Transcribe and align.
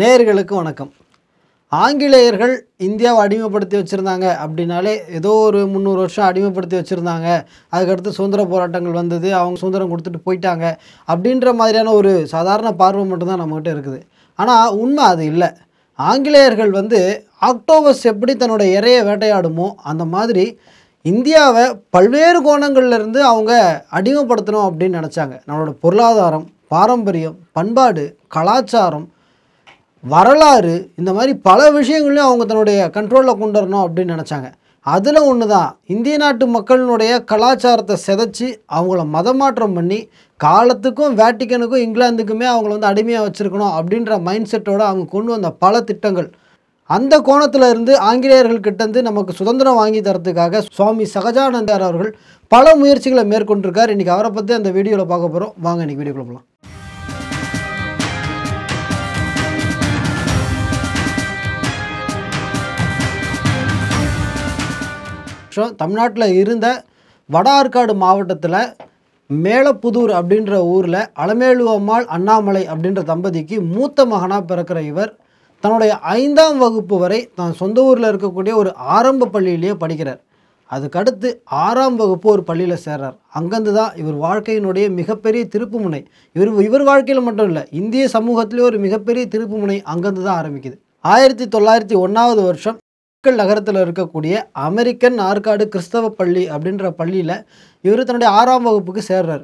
நேர்களுக்கு 0.00 0.54
வணக்கம். 0.58 0.90
ஆங்கிலேயர்கள் 1.72 2.52
இந்தியாவை 2.86 3.20
அடிமைப்படுத்தி 3.22 3.76
வச்சுருந்தாங்க 3.78 4.26
அப்படின்னாலே 4.44 4.92
ஏதோ 5.18 5.30
ஒரு 5.44 5.60
முந்நூறு 5.66 5.98
வருஷம் 6.02 6.26
அடிமைப்படுத்தி 6.28 6.76
வச்சுருந்தாங்க. 6.78 7.28
அதுக்கடுத்து 7.74 8.12
சுதந்திர 8.18 8.44
போராட்டங்கள் 8.50 8.98
வந்தது 9.00 9.28
அவங்க 9.38 9.62
சுதந்திரம் 9.62 9.92
கொடுத்துட்டு 9.92 10.20
போயிட்டாங்க 10.26 10.64
அப்படின்ற 11.08 11.54
மாதிரியான 11.60 11.94
ஒரு 12.00 12.12
சாதாரண 12.34 12.72
பார்வை 12.82 13.04
மட்டும்தான் 13.12 13.42
நம்மகிட்ட 13.44 13.70
இருக்குது. 13.76 14.00
ஆனால் 14.38 14.76
உண்மை 14.82 15.06
அது 15.12 15.24
இல்லை. 15.32 15.50
ஆங்கிலேயர்கள் 15.98 16.72
வந்து 16.80 17.00
ஆக்டோபஸ் 17.50 18.04
எப்படி 18.12 18.34
தன்னோட 18.34 18.62
இறையை 18.76 19.02
வேட்டையாடுமோ 19.10 19.70
அந்த 19.92 20.04
மாதிரி 20.14 20.46
இந்தியாவை 21.14 21.66
பல்வேறு 21.90 22.38
கோணங்கள்லேருந்து 22.50 23.22
அவங்க 23.32 23.52
அடிமைப்படுத்தணும் 23.98 24.68
அப்படின்னு 24.68 25.00
நினச்சாங்க. 25.00 25.34
நம்மளோட 25.48 25.74
பொருளாதாரம் 25.84 26.48
பாரம்பரியம் 26.74 27.36
பண்பாடு 27.52 28.06
கலாச்சாரம் 28.36 29.08
வரலாறு 30.04 30.74
இந்த 31.00 31.10
மாதிரி 31.16 31.32
பல 31.48 31.60
விஷயங்களையும் 31.76 32.28
அவங்க 32.28 32.44
தன்னுடைய 32.50 32.80
கண்ட்ரோலில் 32.96 33.40
கொண்டு 33.40 33.56
வரணும் 33.58 33.84
அப்படின்னு 33.84 34.14
நினச்சாங்க. 34.14 34.48
அதில் 34.86 35.20
ஒன்று 35.28 35.46
தான் 35.52 35.70
இந்திய 35.92 36.16
நாட்டு 36.22 36.44
மக்களினுடைய 36.56 37.12
கலாச்சாரத்தை 37.30 37.96
சிதைச்சி 38.04 38.48
அவங்கள 38.76 39.00
மதமாற்றம் 39.14 39.74
பண்ணி 39.78 39.98
காலத்துக்கும் 40.40 41.16
வேட்டிக்கனுக்கும் 41.20 41.84
இங்கிலாந்துக்குமே 41.86 42.46
அவங்கள 42.52 42.72
வந்து 42.74 42.90
அடிமையாக 42.90 43.26
வச்சுருக்கணும் 43.26 43.74
அப்படின்ற 43.78 44.18
மைண்ட் 44.28 44.50
செட்டோடு 44.52 44.84
அவங்க 44.90 45.06
கொண்டு 45.16 45.32
வந்த 45.34 45.50
பல 45.64 45.80
திட்டங்கள். 45.90 46.28
அந்த 46.90 47.14
கோணத்தில் 47.28 47.68
இருந்து 47.72 47.92
ஆங்கிலேயர்கள் 48.10 48.64
கிட்டேருந்து 48.66 49.02
நமக்கு 49.08 49.38
சுதந்திரம் 49.40 49.80
வாங்கி 49.80 50.02
தரத்துக்காக 50.08 50.62
சுவாமி 50.78 51.06
சகஜானந்தார் 51.16 51.86
அவர்கள் 51.88 52.12
பல 52.52 52.76
முயற்சிகளை 52.82 53.24
மேற்கொண்டிருக்கார். 53.34 53.92
இன்றைக்கி 53.96 54.14
அவரை 54.16 54.32
பற்றி 54.38 54.54
அந்த 54.60 54.72
வீடியோவில் 54.78 55.12
பார்க்க 55.12 55.34
போகிறோம் 55.34 55.54
வாங்க 55.68 55.82
இன்றைக்கி 55.86 56.02
வீடியோக்குள்ள 56.02 56.30
போகலாம் 56.30 56.75
வருஷம் 65.56 65.76
தமிழ்நாட்டில் 65.80 66.36
இருந்த 66.40 66.66
வட 67.28 67.46
ஆற்காடு 67.58 67.92
மாவட்டத்தில் 68.02 68.60
மேலப்புதூர் 69.30 70.12
அப்படின்ற 70.18 70.56
ஊரில் 70.72 71.00
அலமேலு 71.22 71.64
அம்மாள் 71.76 72.04
அண்ணாமலை 72.16 72.62
அப்படின்ற 72.72 73.00
தம்பதிக்கு 73.10 73.56
மூத்த 73.74 74.04
மகனாக 74.12 74.42
பிறக்கிற 74.50 74.78
இவர் 74.90 75.12
தன்னுடைய 75.64 75.92
ஐந்தாம் 76.18 76.58
வகுப்பு 76.64 76.96
வரை 77.02 77.20
தான் 77.38 77.56
சொந்த 77.60 77.78
ஊரில் 77.88 78.08
இருக்கக்கூடிய 78.10 78.52
ஒரு 78.62 78.70
ஆரம்ப 78.96 79.28
பள்ளியிலேயே 79.34 79.74
படிக்கிறார். 79.82 80.20
அதுக்கடுத்து 80.70 81.28
ஆறாம் 81.64 81.96
வகுப்பு 82.00 82.28
ஒரு 82.34 82.42
பள்ளியில் 82.48 82.84
சேர்றார். 82.86 83.16
அங்கேருந்து 83.38 83.74
தான் 83.80 83.92
இவர் 84.02 84.16
வாழ்க்கையினுடைய 84.26 84.86
மிகப்பெரிய 85.00 85.42
திருப்புமுனை 85.54 86.00
இவர் 86.36 86.50
இவர் 86.68 86.88
வாழ்க்கையில் 86.90 87.26
மட்டும் 87.28 87.50
இல்லை 87.50 87.64
இந்திய 87.80 88.06
சமூகத்திலே 88.16 88.64
ஒரு 88.70 88.78
மிகப்பெரிய 88.86 89.26
திருப்புமுனை 89.34 89.78
அங்கேருந்து 89.92 90.26
தான் 90.28 90.38
ஆரம்பிக்குது. 90.40 90.76
ஆயிரத்தி 91.14 91.46
தொள்ளாயிரத்தி 91.54 91.96
ஒன்றாவது 92.06 92.42
வருஷம் 92.48 92.78
நாமக்கல் 93.26 93.42
நகரத்தில் 93.42 93.78
இருக்கக்கூடிய 93.84 94.34
அமெரிக்கன் 94.66 95.16
ஆற்காடு 95.28 95.64
கிறிஸ்தவ 95.70 96.08
பள்ளி 96.18 96.42
அப்படின்ற 96.54 96.90
பள்ளியில் 96.98 97.32
இவர் 97.84 98.02
தன்னுடைய 98.08 98.28
ஆறாம் 98.40 98.66
வகுப்புக்கு 98.66 99.02
சேர்றார். 99.08 99.42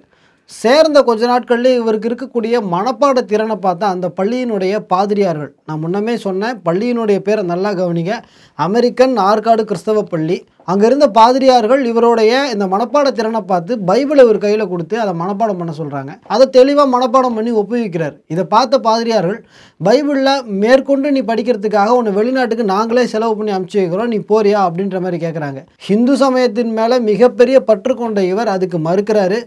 சேர்ந்த 0.61 0.99
கொஞ்ச 1.09 1.23
நாட்கள்லேயே 1.31 1.75
இவருக்கு 1.81 2.09
இருக்கக்கூடிய 2.09 2.55
மனப்பாட 2.73 3.19
திறனை 3.33 3.57
பார்த்தா 3.67 3.87
அந்த 3.95 4.07
பள்ளியினுடைய 4.19 4.75
பாதிரியார்கள். 4.93 5.51
நான் 5.69 5.81
முன்னமே 5.83 6.15
சொன்னேன் 6.25 6.59
பள்ளியினுடைய 6.67 7.19
பேரை 7.27 7.43
நல்லா 7.53 7.71
கவனிங்க. 7.81 8.15
அமெரிக்கன் 8.59 9.15
ஆற்காடு 9.29 9.63
கிறிஸ்தவ 9.71 10.03
பள்ளி. 10.13 10.37
அங்கே 10.73 10.85
இருந்த 10.89 11.07
பாதிரியார்கள் 11.19 11.81
இவருடைய 11.91 12.33
இந்த 12.55 12.67
மனப்பாட 12.73 13.07
திறனை 13.19 13.41
பார்த்து 13.53 13.73
பைபிளை 13.89 14.25
இவர் 14.27 14.43
கையில் 14.45 14.69
கொடுத்து 14.73 14.97
அதை 15.05 15.13
மனப்பாடம் 15.23 15.61
பண்ண 15.61 15.73
சொல்கிறாங்க 15.79 16.13
அதை 16.35 16.45
தெளிவாக 16.59 16.89
மனப்பாடம் 16.95 17.37
பண்ணி 17.39 17.53
ஒப்புவிக்கிறார். 17.63 18.15
இதை 18.33 18.45
பார்த்த 18.55 18.83
பாதிரியார்கள் 18.89 19.41
பைபிளில் 19.81 20.45
மேற்கொண்டு 20.65 21.15
நீ 21.17 21.23
படிக்கிறதுக்காக 21.31 21.97
உன்னை 22.01 22.13
வெளிநாட்டுக்கு 22.21 22.67
நாங்களே 22.75 23.07
செலவு 23.15 23.35
பண்ணி 23.41 23.57
அமுச்சு 23.57 23.81
வைக்கிறோம் 23.81 24.13
நீ 24.15 24.21
போறியா 24.31 24.61
அப்படின்ற 24.69 25.01
மாதிரி 25.07 25.21
கேட்குறாங்க 25.25 25.63
ஹிந்து 25.89 26.17
சமயத்தின் 26.23 26.73
மேலே 26.79 26.99
மிகப்பெரிய 27.11 27.59
பற்று 27.71 27.95
கொண்ட 27.95 28.21
இவர் 28.35 28.55
அதுக்கு 28.57 28.81
மறுக்கிறாரு. 28.91 29.41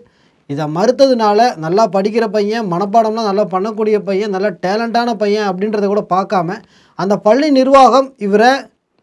இதை 0.49 0.65
மறுத்ததுனால 0.77 1.39
நல்லா 1.65 1.83
படிக்கிற 1.95 2.25
பையன் 2.35 2.67
மனப்பாடம்லாம் 2.73 3.29
நல்லா 3.29 3.45
பண்ணக்கூடிய 3.53 3.97
பையன் 4.09 4.33
நல்லா 4.35 4.51
டேலண்டான 4.65 5.15
பையன் 5.23 5.47
அப்படின்றத 5.49 5.85
கூட 5.93 6.03
பார்க்காம 6.15 6.57
அந்த 6.99 7.15
பள்ளி 7.27 7.47
நிர்வாகம் 7.59 8.09
இவரை 8.25 8.51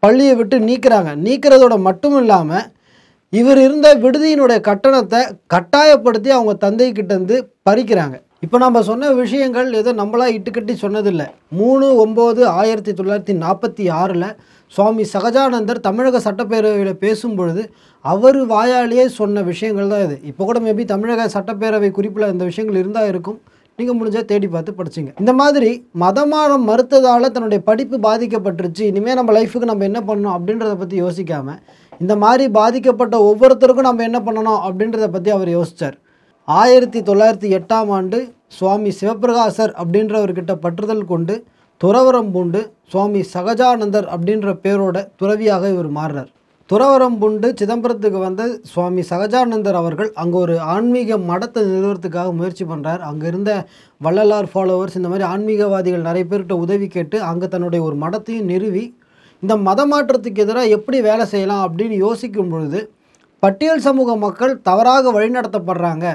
பள்ளியை 0.03 0.33
விட்டு 0.39 0.55
நீக்கிறாங்க. 0.69 1.11
நீக்கிறதோட 1.25 1.75
மட்டும் 1.87 2.15
இல்லாமல் 2.21 2.65
இவர் 3.33 3.59
இருந்த 3.65 3.87
விடுதியினுடைய 4.03 4.59
கட்டணத்தை 4.69 5.21
கட்டாயப்படுத்தி 5.53 6.29
அவங்க 6.37 6.53
தந்தை 6.65 6.89
கிட்டேருந்து 6.91 7.37
பறிக்கிறாங்க. 7.69 8.15
இப்போ 8.43 8.57
நம்ம 8.63 8.79
சொன்ன 8.87 9.09
விஷயங்கள் 9.19 9.67
ஏதோ 9.79 9.91
நம்மளா 9.99 10.25
இட்டுக்கட்டி 10.37 10.73
சொன்னதில்லை. 10.81 11.27
மூணு 11.59 11.85
ஒம்பது 12.03 12.41
ஆயிரத்தி 12.61 12.91
தொள்ளாயிரத்தி 12.97 13.33
நாற்பத்தி 13.43 13.83
ஆறில் 13.99 14.25
சுவாமி 14.73 15.03
சகஜானந்தர் 15.11 15.79
தமிழக 15.85 16.19
சட்டப்பேரவையில் 16.25 16.99
பேசும் 17.03 17.35
பொழுது 17.37 17.63
அவர் 18.05 18.39
வாயாலேயே 18.51 19.05
சொன்ன 19.19 19.43
விஷயங்கள் 19.51 19.91
தான் 19.93 20.03
இது. 20.07 20.17
இப்போ 20.31 20.43
கூட 20.49 20.59
மேபி 20.65 20.85
தமிழக 20.93 21.29
சட்டப்பேரவை 21.35 21.91
குறிப்பில் 21.99 22.31
இந்த 22.33 22.43
விஷயங்கள் 22.51 22.81
இருந்தால் 22.81 23.09
இருக்கும். 23.13 23.39
நீங்கள் 23.79 23.97
முடிஞ்சால் 23.99 24.29
தேடி 24.31 24.47
பார்த்து 24.55 24.77
படிச்சிங்க. 24.79 25.11
இந்த 25.21 25.31
மாதிரி 25.41 25.71
மதமானம் 26.03 26.67
மறுத்ததால் 26.71 27.33
தன்னுடைய 27.35 27.61
படிப்பு 27.69 27.97
பாதிக்கப்பட்டுருச்சு. 28.09 28.83
இனிமேல் 28.91 29.19
நம்ம 29.21 29.33
லைஃபுக்கு 29.39 29.71
நம்ம 29.73 29.89
என்ன 29.91 30.01
பண்ணணும் 30.09 30.35
அப்படின்றத 30.37 30.75
பற்றி 30.83 30.97
யோசிக்காமல் 31.05 31.61
இந்த 32.03 32.15
மாதிரி 32.25 32.45
பாதிக்கப்பட்ட 32.61 33.15
ஒவ்வொருத்தருக்கும் 33.31 33.89
நம்ம 33.91 34.03
என்ன 34.11 34.21
பண்ணணும் 34.27 34.61
அப்படின்றத 34.67 35.07
பற்றி 35.15 35.31
அவர் 35.37 35.57
யோசித்தார் 35.57 35.97
ஆயிரத்தி 36.47 36.99
தொள்ளாயிரத்தி 37.07 37.49
எட்டாம் 37.57 37.89
ஆண்டு 37.97 38.17
சுவாமி 38.55 38.89
சிவபிரகாசர் 38.99 39.73
அப்படின்றவர்கிட்ட 39.81 40.53
பற்றுதல் 40.63 41.03
கொண்டு 41.11 41.35
துறவரம் 41.81 42.31
பூண்டு 42.33 42.61
சுவாமி 42.91 43.21
சகஜானந்தர் 43.33 44.07
அப்படின்ற 44.15 44.49
பேரோட 44.63 44.97
துறவியாக 45.19 45.69
இவர் 45.73 45.89
மாறினார். 45.97 46.27
துறவரம் 46.69 47.15
பூண்டு 47.21 47.47
சிதம்பரத்துக்கு 47.59 48.19
வந்த 48.25 48.43
சுவாமி 48.71 49.03
சகஜானந்தர் 49.11 49.77
அவர்கள் 49.81 50.09
அங்கே 50.23 50.37
ஒரு 50.41 50.57
ஆன்மீக 50.73 51.17
மடத்தை 51.29 51.63
நிறுவனத்துக்காக 51.69 52.33
முயற்சி 52.39 52.65
பண்ணுறார் 52.71 53.01
அங்கே 53.09 53.27
இருந்த 53.31 53.53
வள்ளலார் 54.01 54.49
ஃபாலோவர்ஸ் 54.53 54.99
இந்த 54.99 55.11
மாதிரி 55.13 55.27
ஆன்மீகவாதிகள் 55.33 56.05
நிறைய 56.09 56.25
பேர்கிட்ட 56.31 56.57
உதவி 56.65 56.89
கேட்டு 56.97 57.19
அங்கே 57.29 57.49
தன்னுடைய 57.55 57.83
ஒரு 57.87 57.97
மடத்தையும் 58.03 58.51
நிறுவி 58.53 58.85
இந்த 59.43 59.55
மத 59.69 59.85
மாற்றத்துக்கு 59.93 60.43
எதிராக 60.45 60.75
எப்படி 60.77 60.99
வேலை 61.09 61.27
செய்யலாம் 61.33 61.63
அப்படின்னு 61.67 61.97
யோசிக்கும் 62.05 62.53
பொழுது 62.53 62.81
பட்டியல் 63.43 63.85
சமூக 63.87 64.11
மக்கள் 64.17 64.53
தவறாக 64.67 65.11
வழிநடத்தப்படுறாங்க. 65.15 66.05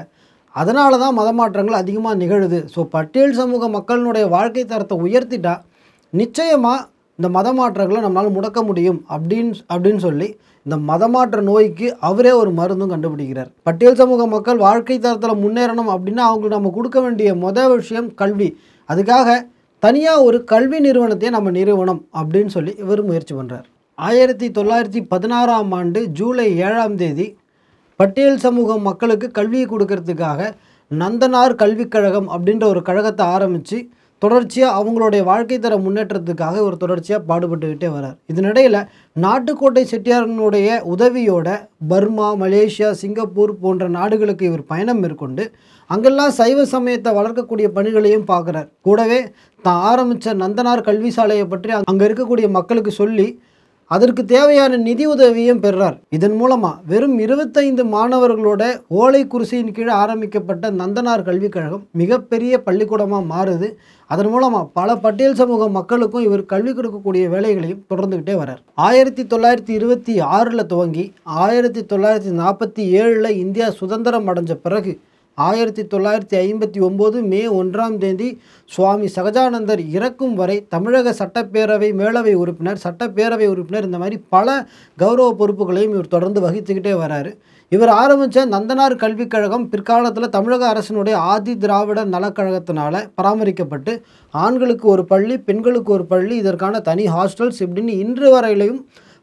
அதனால 0.61 0.99
தான் 1.03 1.17
மத 1.19 1.31
மாற்றங்கள் 1.39 1.81
அதிகமாக 1.83 2.21
நிகழுது. 2.23 2.59
ஸோ 2.75 2.81
பட்டியல் 2.95 3.35
சமூக 3.41 3.69
மக்களினுடைய 3.77 4.25
வாழ்க்கை 4.37 4.65
தரத்தை 4.65 4.97
உயர்த்திட்டா 5.07 5.55
நிச்சயமாக 6.13 6.87
இந்த 7.19 7.29
மத 7.37 7.49
மாற்றங்களை 7.59 8.01
நம்மளால் 8.05 8.37
முடக்க 8.37 8.61
முடியும் 8.69 9.01
அப்படின்னு 9.15 9.55
அப்படின்னு 9.75 10.01
சொல்லி 10.07 10.29
இந்த 10.67 10.77
மதமாற்ற 10.91 11.39
நோய்க்கு 11.49 11.87
அவரே 12.09 12.33
ஒரு 12.41 12.51
மருந்தும் 12.59 12.93
கண்டுபிடிக்கிறார். 12.93 13.51
பட்டியல் 13.67 14.01
சமூக 14.01 14.23
மக்கள் 14.35 14.59
வாழ்க்கை 14.67 14.97
தரத்தில் 14.99 15.43
முன்னேறணும் 15.45 15.91
அப்படின்னா 15.95 16.25
அவங்களுக்கு 16.29 16.57
நம்ம 16.57 16.73
கொடுக்க 16.79 16.99
வேண்டிய 17.05 17.29
மொதல் 17.45 17.75
விஷயம் 17.81 18.11
கல்வி. 18.21 18.49
அதுக்காக 18.89 19.39
தனியாக 19.83 20.25
ஒரு 20.29 20.39
கல்வி 20.53 20.79
நிறுவனத்தையே 20.87 21.31
நம்ம 21.35 21.51
நிறுவனம் 21.59 22.01
அப்படின்னு 22.21 22.53
சொல்லி 22.57 22.73
இவர் 22.85 23.03
முயற்சி 23.09 23.35
பண்ணுறார் 23.35 23.67
ஆயிரத்தி 23.99 24.47
தொள்ளாயிரத்தி 24.57 25.01
பதினாறாம் 25.13 25.73
ஆண்டு 25.79 26.01
ஜூலை 26.19 26.47
ஏழாம் 26.67 26.97
தேதி 27.01 27.27
பட்டியல் 28.01 28.43
சமூக 28.43 28.79
மக்களுக்கு 28.79 29.27
கல்வியை 29.37 29.67
கொடுக்கறதுக்காக 29.69 30.41
நந்தனார் 30.91 31.61
கல்விக் 31.63 31.95
கழகம் 31.95 32.29
அப்படின்ற 32.35 32.65
ஒரு 32.73 32.81
கழகத்தை 32.89 33.25
ஆரம்பித்து 33.37 33.79
தொடர்ச்சியாக 34.23 34.77
அவங்களுடைய 34.79 35.23
வாழ்க்கை 35.29 35.57
தர 35.65 35.75
முன்னேற்றத்துக்காக 35.79 36.63
ஒரு 36.67 36.77
தொடர்ச்சியாக 36.83 37.21
பாடுபட்டுக்கிட்டே 37.31 37.89
வரார். 37.97 38.17
இதனிடையில் 38.33 38.79
நாட்டுக்கோட்டை 39.17 39.83
செட்டியாரனுடைய 39.93 40.79
உதவியோட 40.95 41.49
பர்மா 41.91 42.29
மலேசியா 42.43 42.89
சிங்கப்பூர் 43.03 43.53
போன்ற 43.65 43.89
நாடுகளுக்கு 43.99 44.47
இவர் 44.51 44.65
பயணம் 44.73 45.03
மேற்கொண்டு 45.05 45.45
அங்கெல்லாம் 45.91 46.33
சைவ 46.41 46.65
சமயத்தை 46.75 47.13
வளர்க்கக்கூடிய 47.19 47.69
பணிகளையும் 47.77 48.27
பார்க்குறார். 48.33 48.69
கூடவே 48.87 49.21
தான் 49.65 49.83
ஆரம்பித்த 49.91 50.35
நந்தனார் 50.43 50.87
கல்வி 50.89 51.13
சாலையை 51.19 51.47
பற்றி 51.53 51.73
அங்கே 51.93 52.07
இருக்கக்கூடிய 52.09 52.49
மக்களுக்கு 52.59 52.95
சொல்லி 53.03 53.29
அதற்கு 53.95 54.25
தேவையான 54.25 54.77
நிதி 54.77 55.07
உதவியும் 55.07 55.61
பெறார். 55.61 55.95
இதன் 56.11 56.35
மூலமாக 56.37 56.81
வெறும் 56.87 57.19
இருபத்தைந்து 57.19 57.85
மாணவர்களோட 57.85 58.63
ஓலை 58.89 59.27
குருசியின் 59.27 59.73
கீழ் 59.73 59.89
ஆரம்பிக்கப்பட்ட 59.89 60.71
நந்தனார் 60.71 61.23
கல்விக் 61.23 61.53
கழகம் 61.53 61.87
மிகப்பெரிய 61.93 62.63
பள்ளிக்கூடமாக 62.63 63.25
மாறுது. 63.35 63.69
அதன் 64.07 64.29
மூலமாக 64.29 64.69
பல 64.73 64.97
பட்டியல் 64.97 65.35
சமூக 65.35 65.69
மக்களுக்கும் 65.69 66.23
இவர் 66.23 66.45
கல்வி 66.47 66.73
கொடுக்கக்கூடிய 66.73 67.29
வேலைகளையும் 67.29 67.85
தொடர்ந்துக்கிட்டே 67.95 68.37
வரார். 68.43 68.63
ஆயிரத்தி 68.75 69.23
தொள்ளாயிரத்தி 69.23 69.71
இருபத்தி 69.71 70.21
ஆறில் 70.21 70.67
துவங்கி 70.67 71.13
ஆயிரத்தி 71.23 71.81
தொள்ளாயிரத்தி 71.81 72.35
நாற்பத்தி 72.43 72.85
ஏழில் 73.01 73.37
இந்தியா 73.45 73.71
சுதந்திரம் 73.71 74.29
அடைஞ்ச 74.29 74.55
பிறகு 74.55 75.01
ஆயிரத்தி 75.47 75.83
தொள்ளாயிரத்தி 75.83 76.37
ஐம்பத்தி 76.37 76.81
ஒம்பது 76.81 77.19
மே 77.23 77.41
ஒன்றாம் 77.47 77.97
தேதி 77.99 78.29
சுவாமி 78.71 79.09
சகஜானந்தர் 79.17 79.83
இறக்கும் 79.89 80.35
வரை 80.35 80.57
தமிழக 80.69 81.15
சட்டப்பேரவை 81.19 81.91
மேலவை 82.01 82.35
உறுப்பினர் 82.35 82.81
சட்டப்பேரவை 82.85 83.47
உறுப்பினர் 83.47 83.85
இந்த 83.85 83.99
மாதிரி 83.99 84.23
பல 84.29 84.67
கௌரவ 84.99 85.29
பொறுப்புகளையும் 85.41 85.95
இவர் 85.97 86.09
தொடர்ந்து 86.09 86.41
வகித்துக்கிட்டே 86.41 86.95
வராரு. 87.05 87.33
இவர் 87.69 87.89
ஆரம்பித்த 87.89 88.47
நந்தனார் 88.47 88.95
கல்விக் 88.97 89.31
கழகம் 89.31 89.69
பிற்காலத்தில் 89.69 90.29
தமிழக 90.29 90.63
அரசினுடைய 90.73 91.15
ஆதி 91.33 91.57
திராவிட 91.57 92.05
நலக்கழகத்தினால் 92.05 93.01
பராமரிக்கப்பட்டு 93.15 93.95
ஆண்களுக்கு 94.35 94.89
ஒரு 94.89 95.05
பள்ளி 95.05 95.39
பெண்களுக்கு 95.39 95.93
ஒரு 95.93 96.05
பள்ளி 96.05 96.37
இதற்கான 96.37 96.81
தனி 96.81 97.07
ஹாஸ்டல்ஸ் 97.07 97.61
இப்படின்னு 97.67 97.95
இன்று 98.05 98.29
வரையிலையும் 98.37 98.81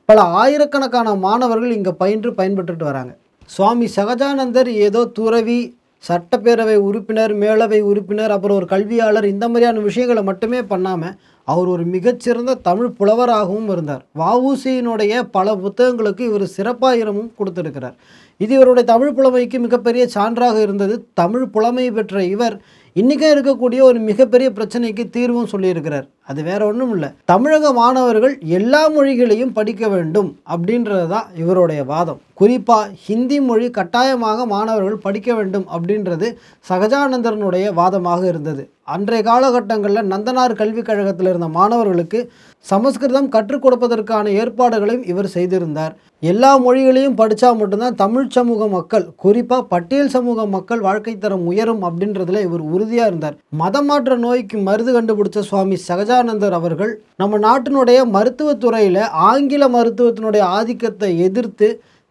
பல 0.09 0.21
ஆயிரக்கணக்கான 0.21 1.15
மாணவர்கள் 1.15 1.71
இங்கே 1.71 1.91
பயின்று 1.91 2.31
பயன்பட்டுட்டு 2.31 2.83
வராங்க. 2.83 3.17
சுவாமி 3.45 3.87
சகஜானந்தர் 3.95 4.69
ஏதோ 4.87 5.01
துறவி 5.05 5.57
சட்டப்பேரவை 6.07 6.75
உறுப்பினர் 6.87 7.33
மேலவை 7.43 7.79
உறுப்பினர் 7.81 8.33
அப்புறம் 8.35 8.57
ஒரு 8.57 8.67
கல்வியாளர் 8.73 9.25
இந்த 9.25 9.45
மாதிரியான 9.47 9.79
விஷயங்களை 9.79 10.23
மட்டுமே 10.23 10.59
பண்ணாமல் 10.63 11.15
அவர் 11.47 11.67
ஒரு 11.67 11.83
மிகச்சிறந்த 11.83 12.55
தமிழ் 12.67 12.91
புலவராகவும் 12.99 13.69
இருந்தார். 13.71 14.03
வஉசியினுடைய 14.19 15.23
பல 15.31 15.55
புத்தகங்களுக்கு 15.55 16.19
இவர் 16.19 16.45
சிறப்பாயிரமும் 16.57 17.31
கொடுத்திருக்கிறார். 17.37 17.95
இது 18.37 18.53
இவருடைய 18.55 18.85
தமிழ் 18.93 19.13
புலமைக்கு 19.17 19.59
மிகப்பெரிய 19.59 20.07
சான்றாக 20.15 20.61
இருந்தது. 20.61 20.95
தமிழ் 21.13 21.47
புலமை 21.47 21.91
பெற்ற 21.91 22.23
இவர் 22.23 22.55
இன்றைக்கே 22.93 23.29
இருக்கக்கூடிய 23.35 23.81
ஒரு 23.81 23.99
மிகப்பெரிய 23.99 24.49
பிரச்சனைக்கு 24.57 25.03
தீர்வும் 25.09 25.51
சொல்லியிருக்கிறார். 25.51 26.07
அது 26.27 26.43
வேற 26.43 26.61
ஒன்றும் 26.65 26.93
இல்லை. 26.93 27.09
தமிழக 27.31 27.71
மாணவர்கள் 27.71 28.35
எல்லா 28.57 28.81
மொழிகளையும் 28.89 29.55
படிக்க 29.57 29.87
வேண்டும் 29.87 30.29
அப்படின்றது 30.53 31.07
தான் 31.07 31.27
இவருடைய 31.35 31.83
வாதம். 31.83 32.21
குறிப்பாக 32.39 32.89
ஹிந்தி 33.05 33.37
மொழி 33.41 33.67
கட்டாயமாக 33.71 34.45
மாணவர்கள் 34.45 35.03
படிக்க 35.07 35.33
வேண்டும் 35.33 35.67
அப்படின்றது 35.75 36.29
சகஜானந்தரனுடைய 36.69 37.65
வாதமாக 37.81 38.23
இருந்தது. 38.23 38.63
அன்றைய 38.93 39.21
காலகட்டங்களில் 39.29 40.09
நந்தனார் 40.13 40.59
கல்விக் 40.61 40.87
கழகத்தில் 40.89 41.29
இருந்த 41.29 41.47
மாணவர்களுக்கு 41.59 42.19
சமஸ்கிருதம் 42.65 43.29
கற்றுக் 43.29 43.63
கொடுப்பதற்கான 43.65 44.25
ஏற்பாடுகளையும் 44.41 45.07
இவர் 45.11 45.33
செய்திருந்தார். 45.35 45.93
எல்லா 46.19 46.51
மொழிகளையும் 46.59 47.17
படித்தா 47.21 47.49
மட்டும்தான் 47.57 47.95
தமிழ் 47.95 48.29
சமூக 48.29 48.67
மக்கள் 48.67 49.05
குறிப்பாக 49.15 49.63
பட்டியல் 49.63 50.09
சமூக 50.09 50.45
மக்கள் 50.45 50.81
வாழ்க்கை 50.81 51.13
தரம் 51.17 51.45
உயரும் 51.45 51.83
அப்படின்றதுல 51.83 52.41
இவர் 52.41 52.63
உறுதியாக 52.73 53.09
இருந்தார். 53.09 53.35
மதமாற்ற 53.59 54.17
நோய்க்கு 54.25 54.57
மருந்து 54.57 54.93
கண்டுபிடிச்ச 54.97 55.39
சுவாமி 55.39 55.77
சச்சிதானந்தர் 56.15 56.55
அவர்கள் 56.57 56.91
நம்ம 57.21 57.37
நாட்டினுடைய 57.45 57.99
மருத்துவத்துறையில் 58.15 59.01
ஆங்கில 59.29 59.63
மருத்துவத்தினுடைய 59.75 60.43
ஆதிக்கத்தை 60.57 61.09
எதிர்த்து 61.27 61.67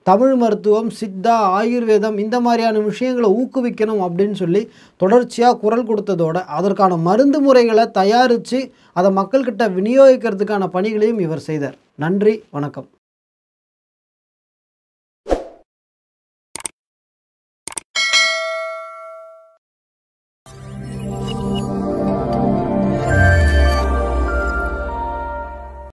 தமிழ் 0.07 0.35
மருத்துவம் 0.41 0.91
சித்தா 0.99 1.35
ஆயுர்வேதம் 1.59 2.17
இந்த 2.25 2.37
மாதிரியான 2.47 2.83
விஷயங்களை 2.89 3.29
ஊக்குவிக்கணும் 3.41 4.03
அப்படின்னு 4.07 4.37
சொல்லி 4.43 4.63
தொடர்ச்சியாக 5.01 5.59
குரல் 5.63 5.87
கொடுத்ததோட 5.91 6.41
அதற்கான 6.59 6.99
மருந்து 7.09 7.41
முறைகளை 7.47 7.87
தயாரித்து 8.01 8.61
அதை 8.99 9.13
மக்கள்கிட்ட 9.21 9.71
விநியோகிக்கிறதுக்கான 9.79 10.69
பணிகளையும் 10.77 11.25
இவர் 11.27 11.47
செய்தார். 11.49 11.79
நன்றி 12.05 12.37
வணக்கம். 12.51 12.89